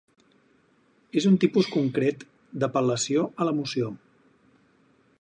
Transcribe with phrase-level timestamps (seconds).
[1.21, 2.25] És un tipus concret
[2.63, 3.95] d'Apel·lació a l'emoció.